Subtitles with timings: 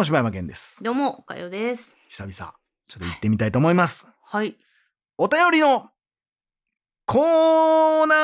[0.00, 0.82] も柴山健です。
[0.82, 1.94] どうも、おかよです。
[2.08, 2.54] 久々、ちょっ
[3.00, 4.06] と行ってみたいと思います。
[4.24, 4.56] はい。
[5.18, 5.90] お便りの
[7.04, 8.18] コーナー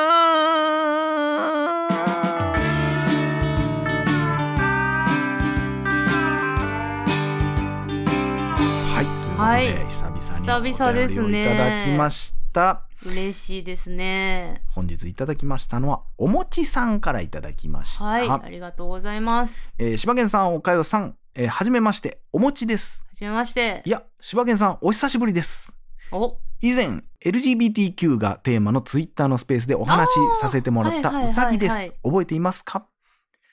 [8.95, 12.87] はい、ということで、はい久々に久々ですねお便りをいただきました。
[13.05, 14.63] 嬉しいですね。
[14.73, 18.05] 本日いただきましたのは、おもちさんからいただきました。
[18.05, 18.27] はい。
[18.27, 19.71] ありがとうございます。
[19.77, 23.05] えー柴犬さん、おかよさん、えーはじめまして、おもちです。
[23.09, 23.89] はじめましてい。
[23.91, 25.71] や、柴犬さん、お久しぶりです。
[26.11, 32.87] お、以前 LGBTQ がテーマのツイッターのスペースでお話しさせてもらったあーはいはいはいうさぎです、はい覚えていますか？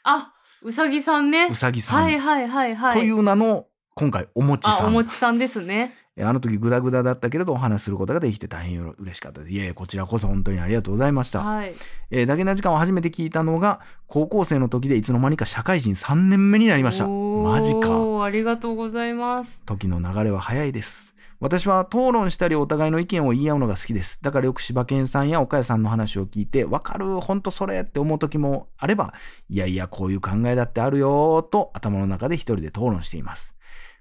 [0.02, 1.48] あ、うさぎさんね。
[1.50, 2.98] うさぎさん、はいはいはいはい。
[2.98, 5.94] という名の今回おもちあ、さんおもちさんですね。
[6.16, 9.52] えあの時グダグダだったけれどお話しすることができて大変嬉しかったです。
[9.52, 11.74] いえこちらこそ本当にありがとうございました、はい。
[12.10, 17.06] えーだけな時間を初めて聞いたのが高校生の時でいつの間にか社会人3年目になりました。
[17.06, 18.22] マジか。
[18.22, 19.60] ありがとうございます。
[19.66, 21.14] 時の流れは早いです。
[21.40, 24.18] 私は討論したりお互いの意見を言い合うのが好きです。
[24.22, 29.14] だからよく柴犬さんや岡谷さんの話を聞いてわかるほんとそれって思う時もあれば
[29.50, 33.53] いやいやこういう考えだってあるよーと頭の中で一人で討論しています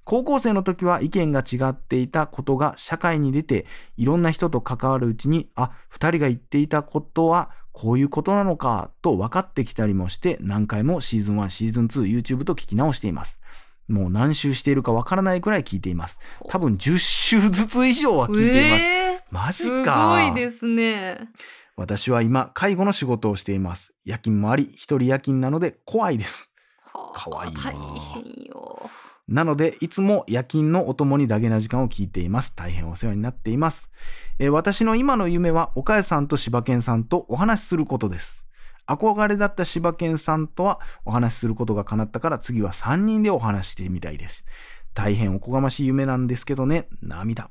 [0.04, 3.66] 高校生の時は意見が違っていたことが社会に出て
[3.98, 13.40] いろんな人と関わるうちにあ二人が言っていたことはこういうことなのかと分かってきたりもして何回もシーズン1シーズン 2YouTube と聞き直しています
[13.88, 18.84] もう何周しているかわからないくらい聞いています多分10週ずつ以上は聞いています。
[18.84, 20.10] えマジー、すか。
[20.10, 21.28] ごいですね。
[21.76, 23.96] 私は今、介護の仕事をしています。
[24.06, 26.52] 夜勤もあり、一人夜勤なので怖いです。
[26.84, 28.92] はあかわいいな大変よ。
[29.28, 32.54] なので、いつも夜勤のお供にダゲな時間を聞いています。
[32.56, 33.90] 大変お世話になっています。
[34.38, 38.46] えー私の今の夢は、岡谷さんと柴犬さんとお話しすることです。
[38.86, 44.46] 憧れだった柴犬さんとはお話しすることが叶ったから次は3人でお話ししてみたいです。
[44.94, 47.50] 大変おこがましい夢なんですけどね、涙。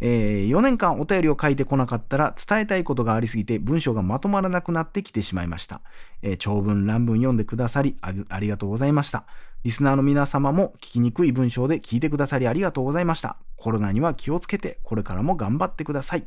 [0.00, 5.80] え4年間お便りを書いてこなかったら伝えたいことがありすぎて文章がまとまらなくなってきてしまいました。
[6.22, 9.26] えー長文乱文読んでくださりありがとうございました。
[9.64, 13.36] リスナーの皆様も聞きにくい文章で聞いてくださりありがとうございました。
[13.56, 16.26] コロナには気をつけてこれからも頑張ってください。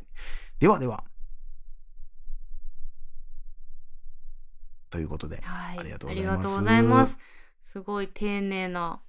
[0.58, 1.04] ではでは。
[4.88, 5.78] ということで、はい。
[5.78, 7.18] ありがとうございます。
[7.60, 9.02] すごい丁寧な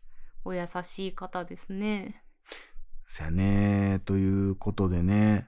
[0.43, 2.23] お優しい方ですね。
[3.07, 5.47] そやねということでね。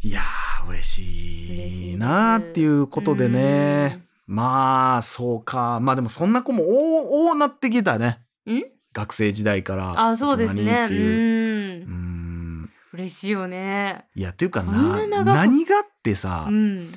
[0.00, 4.07] いやー、嬉しいなーっていうことでね。
[4.28, 5.80] まあ、そうか。
[5.80, 8.20] まあでもそんな子も多多なってきたね。
[8.46, 8.62] ん？
[8.92, 10.08] 学生時代から。
[10.10, 10.84] あ、そうですね。
[10.84, 11.86] っていう。
[11.86, 12.62] ううん。
[12.64, 12.70] ん。
[12.92, 14.04] 嬉しいよね。
[14.14, 16.92] いや、というかこな、んな何がってさ、うん。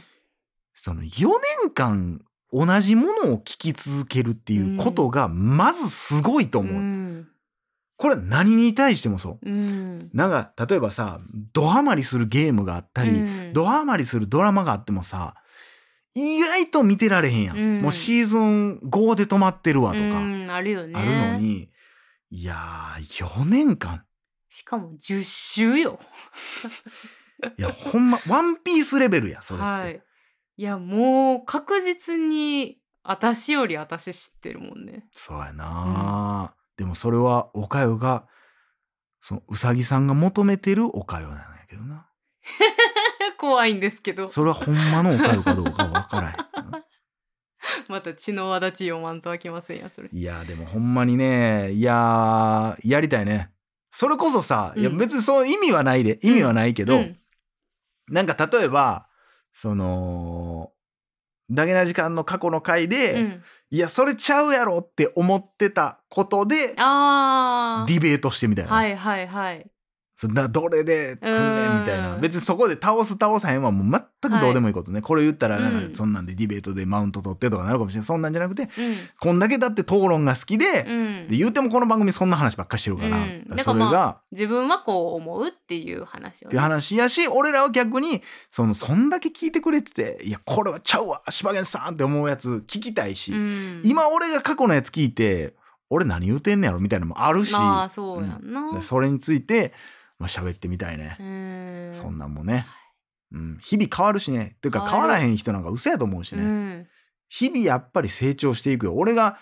[0.74, 1.30] その4
[1.64, 2.22] 年間
[2.52, 6.76] 同じものを聞き続けるっていうことが、まずすごいとう思う。
[6.82, 7.28] ん。
[7.96, 9.50] これは何に対してもそう。
[9.50, 10.10] うん。
[10.12, 11.22] なんか、例えばさ、
[11.54, 13.14] ドハマりするゲームがあったり、う
[13.50, 15.36] んドハマりするドラマがあってもさ、
[16.14, 17.58] 意外と見てられへんやん。
[17.58, 20.94] うんもうシーズン5で止まってるわとか、うん、あるよね。
[20.96, 21.70] あるのに、
[22.30, 24.04] いやー、4年間。
[24.50, 26.00] しかも10週よ。
[27.58, 29.66] いや、ほんま、ワンピースレベルや、それって。
[29.66, 30.04] はい。
[30.58, 35.08] いや、もう確実に私より私知ってるもんね。
[35.16, 38.28] そうやな、でもそれは、おかよが、
[39.22, 42.08] そのうさぎさんが求めてるおかよなんやけどな。
[43.38, 44.30] 怖いんですけど。
[44.30, 46.36] それはほんまのおかよかどうかわからへん。
[47.88, 50.10] また血の輪立ち読まんとあきませんや、それ。
[50.12, 53.52] いやでもほんまにねいやーやりたいね
[53.92, 57.18] それこそさ、いやうん別にそう意味はないで意味はないけど、うん
[58.08, 59.08] なんか例えば
[59.54, 60.74] その
[61.50, 63.44] ダゲな時間の過去の回で、うん
[63.74, 69.72] いやそれちゃうやろって思ってたことであディベートしてみたいな、はいはいはい。
[70.28, 72.16] などれで来んねんみたいな。
[72.16, 72.22] うん。
[72.22, 75.96] 別にそこで倒す倒さへんはもう全くどうでもいいことね、これ言ったらなんかうん。
[75.96, 78.70] そんなんでディベートでマウント取ってとかなるかもしれないそんなんじゃなくてうん。
[79.20, 81.28] こんだけだって討論が好きで、うん。
[81.28, 83.46] で言うてもこの番組そんな話ばっかりしてるから、うん。
[83.50, 88.22] だからそれが、ま自分はこう思うっていう話をね、っていう話やし俺らは逆に
[88.52, 95.54] そのそんだけ聞いてくれてていやこれはちゃうわ柴犬さんって思うやつ聞きたいし、うん、今俺が過去のやつ聞いて
[95.92, 98.74] 俺何言うてんねやろみたいなのもあるし、まあそうやんな。
[98.74, 99.74] でそれについて、
[100.22, 101.92] まあ喋ってみたいね、うん。
[101.94, 102.68] そんなんもね、
[103.32, 104.54] うん、日々変わるしね。
[104.58, 106.88] っていうか変わらへん人なんか嘘やと思うしね、うん。
[107.30, 108.94] 日々やっぱり成長していくよ。
[108.96, 109.38] 俺が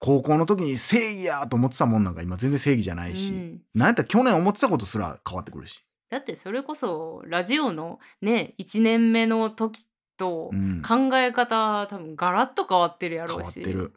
[0.00, 3.60] 高校の時に正義やと思ってたもんなんか今全然正義じゃないし、うん。
[3.74, 9.86] なんやったら去年思ってたことすら変わってくるし、だってそれこそラジオのね1年目の時
[10.16, 13.94] とうん、考え方多分ガラッと変わってるや変ろうしわってる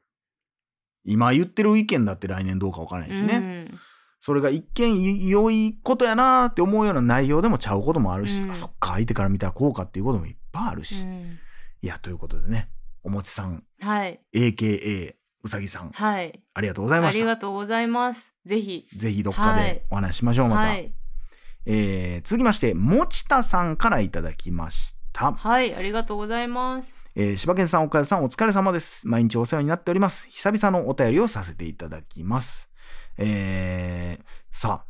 [1.06, 3.36] 今言ってる意見だって来年どうかわからないしね、
[3.72, 3.80] うん
[4.20, 8.52] それが一見良いことやなって思うような内容でもちゃうこともあるし、うん。
[8.52, 11.40] あそっか相手から見たらこうかっていうこともいっぱいあるし、うん。
[11.82, 12.70] いやということでね
[13.04, 14.20] おもちさんはい。
[14.34, 16.42] AKA うさぎさんはい。
[16.54, 18.34] ありがとうございまありしたがとうございます。
[18.46, 18.88] ぜひ。
[18.96, 19.82] ぜひどっかではい。
[19.92, 20.94] お話ししましょう、また、はい。
[21.66, 25.34] えー続きましてもちたさんからいただきました。
[25.34, 26.96] はいありがとうございます。
[27.16, 29.08] えー柴犬さん、岡谷さん、お疲れ様です。
[29.08, 30.28] 毎日お世話になっております。
[30.30, 32.70] 久々のお便りをさせていただきます。
[33.18, 34.86] えーさあ、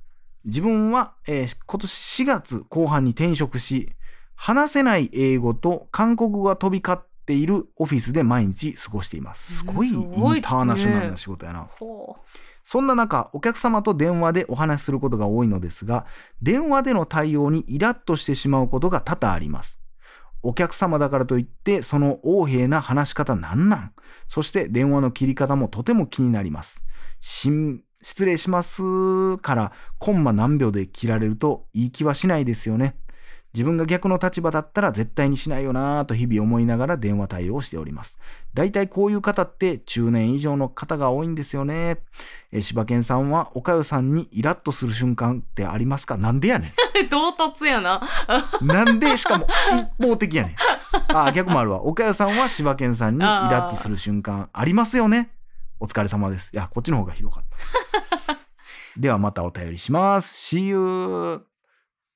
[0.45, 3.91] 自分は、えー今年4月後半に転職し、
[4.35, 9.57] 話せない英語と韓国語が飛び交っているオフィスで毎日過ごしています。
[9.57, 10.03] すごいイン
[10.41, 11.65] ターナショナルな仕事やな。
[11.65, 12.17] ほ
[12.63, 16.05] そんな中、お客様と電話でお話しすることが多いのですが、
[16.41, 19.79] 電話での対応にイラッとしてしまうことが多々あります。
[20.43, 23.93] お客様だからといって、その横柄な話し方なんなん
[24.27, 26.81] そして電話の切り方もとても気になります。
[28.09, 32.95] 失礼しますから、コンマ何秒で切られるといい気はしないですよね。
[33.53, 38.17] 自分が逆の立場だったら絶対にしないよなぁと日々思いながら電話対応をしております。
[38.53, 41.97] 大体こういう方って中年以上の方が多いんですよね。
[42.53, 46.15] えー柴犬さんはおかゆさんにイラッとする瞬間ってありますか？
[46.17, 46.73] なんでやね
[47.05, 48.01] う 唐突やなん。
[48.65, 49.17] なんで？
[49.17, 49.47] しかも
[49.99, 51.17] 一方的やねん。
[51.17, 51.81] あ、逆もあるわ。
[51.83, 55.31] おかゆさんは柴犬さんにイラッとする瞬間ありますよね。
[55.79, 56.51] お疲れ様です。
[56.53, 57.43] いや、こっちの方がひどかっ
[58.25, 58.37] た。
[58.97, 60.55] ではまたお便りします。
[60.55, 61.45] See you!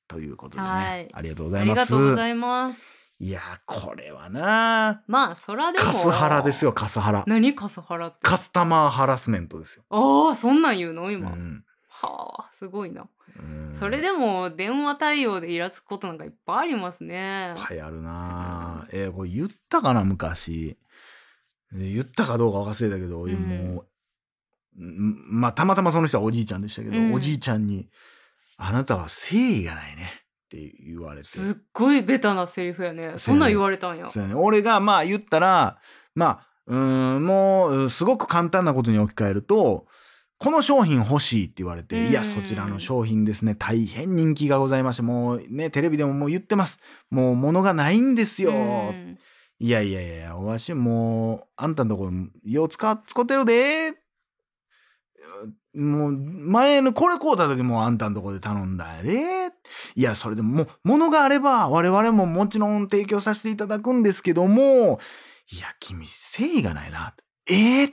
[0.07, 0.69] ということでね。
[0.69, 1.79] はいありがとうござあいます。
[1.79, 2.81] りがとうございます
[3.19, 7.23] いや、これはなまあそらでもカスハラですよ、カスハラ。
[7.27, 8.17] 何カスハラって？
[8.23, 9.83] カスタマーハラスメントですよ。
[9.91, 11.05] ああそんなん言うの？
[11.05, 13.05] う今、んはあすごいな
[13.37, 18.89] うんそれでも電話対応でイラつくことなんかいっぱいありますねいっぱいあるなぁ。
[18.91, 20.77] えーこれ言ったかな、昔。
[21.73, 23.33] 言ったかどうか忘れたけど、うん。
[23.33, 23.85] も
[24.77, 27.13] う、んまあ、たまたまその人はおじいちゃんでしたけど、うん。
[27.13, 27.89] おじいちゃんに、
[28.57, 30.11] あなたは誠意がないね
[30.45, 31.27] って言われて。
[31.27, 33.15] すっごいベタなセリフやね。
[33.17, 34.09] そんなん言われたんや。
[34.11, 35.79] そうやね、俺がまあ言ったら、
[36.13, 39.87] まあ、うーん、もう、すごく簡単なことに置き換えると、
[40.37, 42.07] この商品欲しいって言われて、うん。
[42.07, 46.79] いや、そちらの商品ですね、大変人気がございまして、もうね、テレビでももう言ってます。
[47.09, 48.51] もう物がないんですよ。
[49.61, 52.09] うんいやいやいや、わしもう、あんたんとこ、
[52.43, 53.93] よう使っ、使ってるで。
[55.75, 59.51] もう、前のこれ買うた時もあんたんとこで頼んだで。
[59.95, 64.99] いや、それでももう、物があれば、我々ももちろん提供させていただくんですけども、
[65.51, 67.13] いや、君、誠意がないな。
[67.47, 67.83] え？
[67.83, 67.91] ー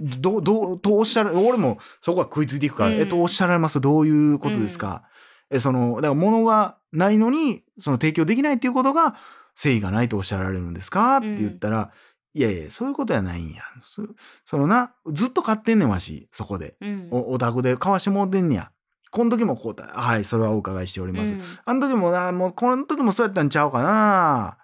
[0.00, 2.96] どう、どう、とおっしゃる、俺もそこは食いついていくから、うん。
[2.98, 3.74] えっと、おっしゃられます？
[3.74, 5.04] とどういうことですか、
[5.50, 9.16] え、その、だから物がないのに、その提供できないっていうことが、
[9.56, 11.18] 誠意がないとおっしゃられるんですか？
[11.18, 11.90] って言ったら、
[12.34, 13.62] いやいや、そういうことやないんや。
[13.84, 14.02] そ
[14.46, 16.76] そのな、ずっと買ってんねんわし、そこで。
[16.80, 18.70] うんお、お宅で買わしてもうてんねや。
[19.10, 19.84] この時もこうた。
[19.84, 21.32] はい、それはお伺いしております。
[21.32, 24.56] うんあの時もな、もうこの時もそうやったんちゃうかな。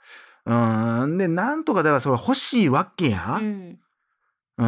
[0.46, 1.19] うーん。
[1.19, 3.38] で、なんとかだからそれ欲しいわけや。
[3.38, 4.64] ううんー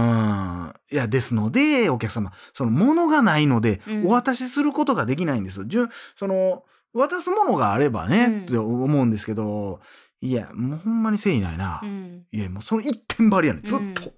[0.67, 0.75] ん。
[0.93, 5.64] いや、ですので、お客様、その物がないので、うんお渡しすることができないんですよ。
[5.64, 9.81] じゅその、渡すものがあればね、うんって思うんですけど、
[10.22, 11.81] いや、もうほんまに誠意ないな。
[11.82, 12.26] うん。
[12.31, 13.62] いや、もうその一点張りやねん。
[13.62, 13.84] ずっと。
[13.84, 14.12] うん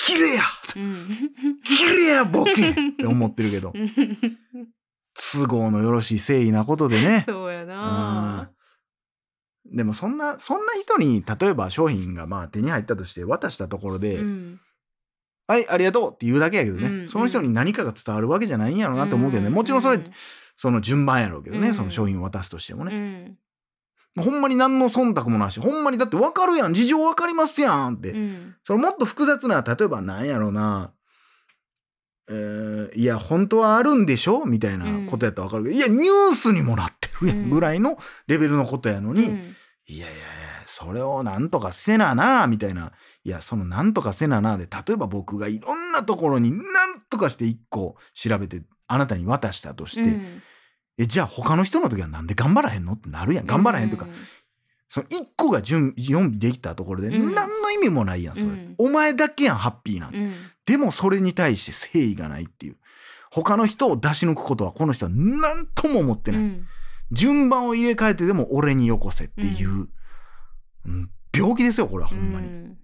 [0.00, 0.42] 綺麗や。
[0.76, 1.06] うん。
[1.64, 2.70] 綺麗やボケ。
[2.70, 3.88] って思ってるけど、う ん
[5.14, 7.24] 都合のよろしい誠意なことでね。
[7.26, 7.68] そうやうん。
[7.68, 8.50] な
[9.66, 14.60] でもそんな、そんな人に、例えば商品がまあ手に入ったとして渡したところで、うん。
[15.46, 19.98] はい、ありがとうって言うだけやけどね、うんその人に何かが伝わるわけじゃないんやろうなと思うけどね、もちろんそれ、
[20.56, 21.74] その順番やろうけどね、うん。
[21.74, 22.94] その商品を渡すとしてもうね。
[23.30, 23.47] う
[24.22, 28.10] ほんまに何の忖度もなし、ほんまにだって分かるやん、事情分かりますやんって。
[28.10, 28.54] うん。
[28.64, 30.92] そのもっと複雑な、例えばなんやろうな、
[32.30, 34.44] えーいや、本当はあるんでしょ？
[34.44, 37.50] みたいなことやったら分かるけど、いや、ニュースにもなってるやうんん。
[37.50, 39.56] ぐらいのレベルのことやのに、うん。
[39.86, 40.24] いやいやいや、
[40.66, 42.92] それをなんとかせなな、みたいな。
[43.24, 50.42] いや、そのなんとかせななで、例えば僕がいろんなところになんとかして一個調べて、あなたに渡したとして、うん
[50.98, 53.46] え、じゃあ他の人の時はなんで頑張らへんのってなるやん。
[53.46, 54.06] 頑張らへんとか、
[54.88, 58.48] その一個が準準備できたところで、うん何の意味もないやん、それ。
[58.48, 60.18] うんお前だけやん、ハッピーなんて。
[60.18, 60.34] うん
[60.66, 62.76] でもそれに対して誠意がないっていう。
[63.30, 66.40] 他の人を出し抜くことはこの人は何とも思ってない。
[66.42, 66.66] うん
[67.10, 69.88] 順番を入れ替えてでも俺によこせっていう、
[70.84, 72.76] うん病気ですよ、これはほんまに。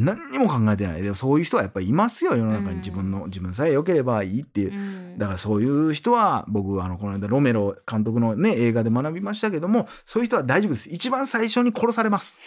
[0.00, 1.02] うん何にも考えてない。
[1.02, 4.72] でもそういう人はやっぱりいますよ、世の中に自分の、自分さえ良ければいいっていう。
[4.72, 10.88] うんだからそういう人は、僕、あの、この間、ロメロ監督のね、映画で学びましたけども、そういう人は大丈夫です。
[10.88, 12.38] 一番最初に殺されます。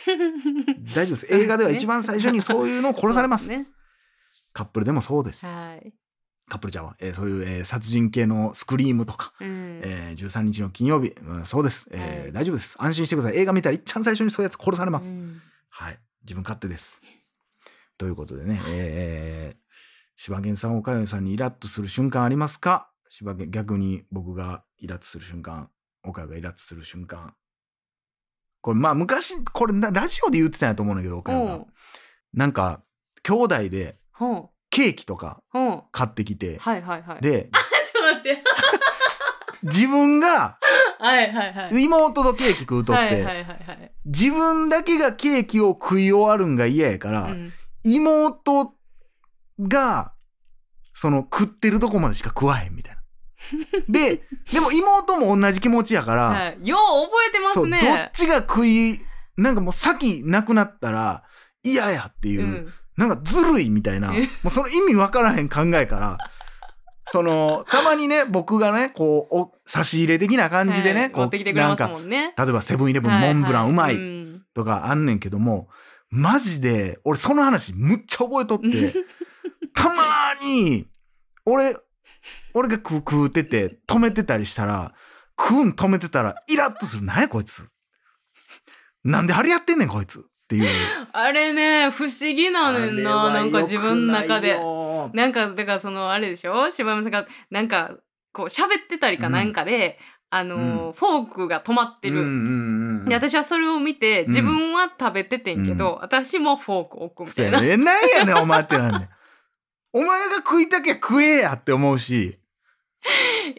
[0.96, 1.28] 大丈夫です。
[1.30, 3.48] 映画では一番最初にそういうのを殺されます。
[3.50, 3.66] ね
[4.54, 5.46] カップルでもそうです。
[5.46, 5.94] はい。
[6.50, 9.82] カップルちゃうわ、えーそういう、えー殺人系のスクリームとか、うん。
[9.84, 12.76] えー13日の金曜日、うんそうです、えーはい大丈夫です。
[12.80, 13.38] 安心してください。
[13.38, 15.10] 映画見たらいっちゃん最初にそういうやつ殺されます。
[15.10, 16.00] うんはい。
[16.24, 17.02] 自分勝手です。
[18.04, 19.58] ということでね、えー、
[20.18, 22.90] 柴犬さん、岡谷さんにイラッとする瞬間ありますか？
[23.10, 25.70] 柴犬、逆に僕がイラッとする瞬間、
[26.04, 27.34] 岡谷がイラッとする瞬間。
[28.60, 31.68] これ、まあ昔、これなラジオで言ってたんやと思うんだけど、岡谷がほ。
[32.34, 32.82] なんか、
[33.24, 33.98] 兄弟で
[34.70, 35.42] ケーキとか
[35.94, 37.22] 買ってきて、はいはいはい。
[37.22, 37.50] で、
[37.90, 38.44] ちょっと待って。
[39.64, 40.60] 自分が
[41.00, 41.84] はいはいはい。
[41.86, 43.92] 妹とケーキ食うとって、はいはいはいはい。
[44.04, 48.74] 自分だけがケーキを食い終わるんが嫌やから、うん妹
[49.60, 50.14] が、
[50.94, 53.02] その食ってるとこまでしか食わへんみたいな。
[53.90, 56.68] で、でも妹も同じ気持ちやから、はい。
[56.68, 58.12] よう覚えてますそう、どっね。
[58.14, 59.02] ちが食い、
[59.38, 61.24] なんかもう先なくなったら
[61.64, 66.18] 嫌やっていう、うんなんかずるいみたいな、もえうその意味わからへん考えから、
[67.08, 72.34] その、たまにね、僕がね、こう、お差し入れ的な感じでね、こうはい持ってきてくれますなんかもんね。
[72.38, 75.70] 例えばセブンイレブンモンブランうまいうんとかあんねんけども、
[76.16, 78.94] マジで、俺その話むっちゃ覚えとって、
[79.74, 79.96] たま
[80.44, 80.88] に、
[81.46, 81.76] 俺、
[82.54, 84.94] 俺が食う食うてて止めてたりしたら、
[85.40, 87.04] 食うん止めてたらイラッとする。
[87.04, 87.68] なんやこいつ。
[89.04, 90.20] なんであれやってんねんこいつ。
[90.20, 90.70] っていう。
[91.14, 93.32] あれね、不思議なねんな。
[93.32, 94.50] なんか自分の中で。
[94.50, 94.60] で。
[95.14, 96.70] なんか、だからその、あれでしょ？
[96.70, 97.98] 柴山さんが、なんか、
[98.32, 99.98] こう、喋ってたりかなんかで、
[100.36, 102.22] あのー、フォークが止まってる。
[102.22, 103.06] うんうんうん。
[103.06, 107.64] で、私はそれを見て、ん自分は食べててんけど、私もフォーク置くみたいな。
[107.64, 109.10] え、なんやねんお前ってなんねん。
[109.94, 112.40] お前が食いたきゃ食えやって思うし、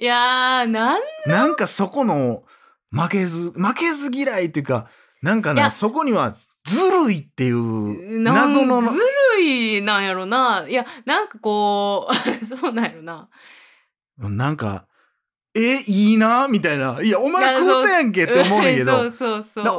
[0.00, 2.42] いやー、なんなんかそこの
[2.90, 4.88] 負けず、負けず嫌いっていうか、
[5.22, 8.98] なんかな、そこにはずるいっていう謎の、ず
[9.36, 10.66] るいなんやろな。
[10.68, 12.14] いや、なんかこう、
[12.46, 13.28] そうなんやろな。
[14.18, 14.86] なんか、
[15.56, 16.49] え、いいな？
[16.49, 17.00] みたいな。
[17.00, 19.12] いや、お前食うたやんけって思うねんけど。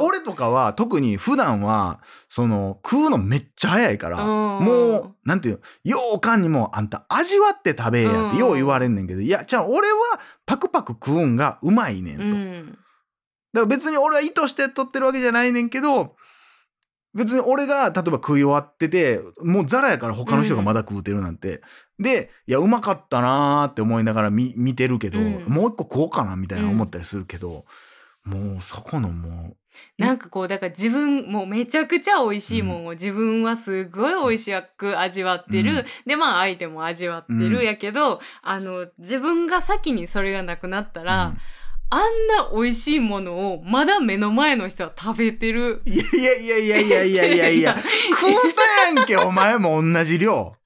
[0.00, 4.64] 俺とかは特に普段はその食うのめっちゃ早いから、うん。
[4.64, 12.78] もうなんていうようかんにもあんた味わって食べえやってよう言われんねんけど、いやじゃあ俺はパクパク食うんがうまいねんと、だかうん。
[13.52, 16.16] ら別に俺は意図して取ってるわけじゃないねんけど
[17.16, 21.62] 別に俺が例えば食い終わっててもうザラやから他の人がまだ食うてるなんて、
[21.98, 25.44] でいやうまかったなーって思いながら見見てるけど、うん。
[25.48, 27.64] もう一個食おうかなみたいな思ったりするけど、
[28.24, 29.56] もうそこのも
[29.98, 35.84] うなんかこうだから自分もうめちゃくちゃ美味しいもんを自分はすごい美味しく味わってる、うん。
[36.06, 37.64] でまあ相手も味わってる、うん。
[37.64, 41.38] やけどあの自分が先にそれがなくなったら、うん
[41.88, 45.82] あんな美味しいものをまだ目の前の人は食べてる。
[45.84, 47.76] いやいやいやいやいやいやいやいや
[48.10, 50.56] 食うたやんけお前も同じ量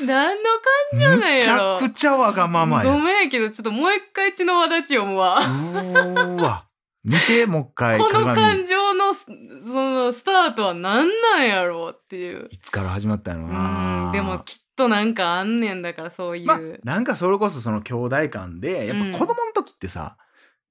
[0.00, 0.50] 何の
[0.96, 5.40] む感情なんちやろゃくちゃわがままやごうめんやけどちょっともう一回血の輪立ち読むわ。
[5.40, 6.66] ーわ
[7.04, 12.48] 見てもう一回この鏡感情のそのスタートは何なんやろうっていう。
[12.50, 16.46] いつから始まったのうなんでもきっとなんかあんねんだからそういう。
[16.46, 20.16] まあなんかそれこそその兄弟間でやっぱ子供の時ってさ、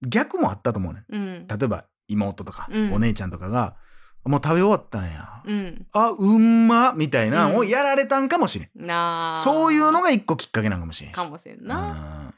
[0.08, 1.48] 逆もあったと思うねうん。
[1.48, 3.76] 例えば妹とか、うんお姉ちゃんとかが
[4.26, 5.88] 「もう食べ終わったんや、うん。
[5.92, 9.42] あうんま」みたいなをやられたんかもしれん、なあ。
[9.44, 12.28] そういうのが一個きっかけなんかもしれんしかもしれんな。
[12.28, 12.34] うん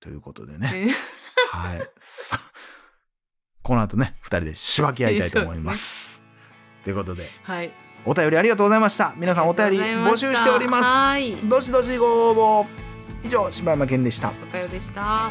[0.00, 0.94] ということでね、ね
[1.50, 1.90] はい。
[2.02, 2.38] さ
[3.62, 6.22] この後ね、二人でしばき合いたいと思います。
[6.84, 7.72] ということで、はい。
[8.04, 9.14] お便りありがとうございました。
[9.16, 10.84] 皆さんお便り募集しております。
[10.84, 11.34] はい。
[11.36, 13.26] どしどしご応募。
[13.26, 14.28] 以上、柴山健でした。
[14.28, 15.30] おかよでした。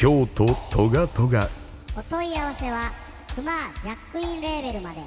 [0.00, 1.46] 京都トガトガ。
[1.94, 2.90] お問い合わせは
[3.36, 3.52] クマ
[3.82, 5.00] ジャックインレーベルまで。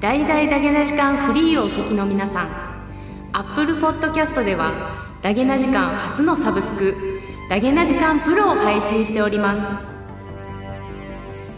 [0.00, 2.48] 大々ダゲな時間フリーをお聞きの皆さん。
[3.34, 7.20] Apple Podcast ではダゲな時間初のサブスク
[7.50, 9.58] ダゲな時間プロを配信しておりま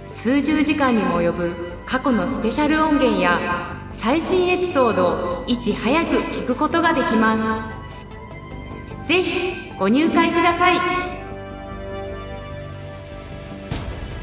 [0.08, 0.12] す。
[0.24, 1.54] 数十時間にも及ぶ
[1.86, 5.08] 過去のスペシャル音源や最新エピソード
[5.42, 7.36] をいち早く聞くことができま
[9.04, 9.08] す。
[9.08, 10.80] ぜひご入会ください。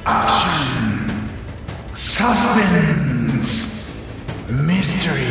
[0.06, 0.50] アクショ
[1.92, 2.62] ンサスペ
[3.38, 4.02] ンス
[4.50, 5.24] ミステリ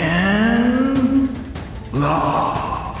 [0.00, 0.10] ー
[0.84, 1.30] and
[1.92, 2.96] love.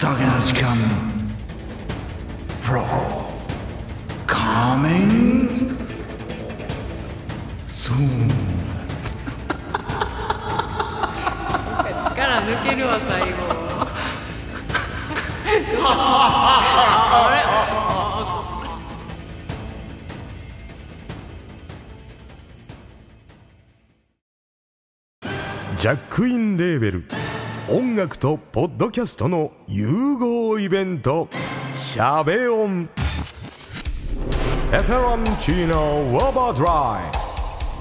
[0.00, 0.76] だけの時間。
[2.62, 2.82] プロ
[7.86, 8.28] coming soon
[12.14, 13.36] 力抜けるわ最後
[15.78, 17.36] あれ
[25.80, 27.04] ジャックインレーベル。
[27.68, 31.28] 音楽とポッドキャストの融合イベント
[31.74, 32.88] 「シャベオン」
[34.72, 37.16] 「エフェロンチーノウォーバードライ」「